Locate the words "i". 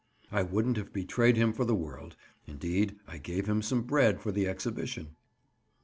0.31-0.41, 3.07-3.19